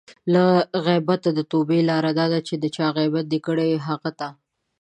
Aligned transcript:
له 0.33 0.45
غیبته 0.85 1.29
د 1.33 1.39
توبې 1.51 1.79
لاره 1.89 2.11
دا 2.19 2.25
ده 2.33 2.39
چې 2.47 2.53
د 2.57 2.65
چا 2.75 2.87
غیبت 2.97 3.25
دې 3.31 3.39
کړی؛ 3.47 3.69
هغه 3.87 4.11
ته 4.19 4.27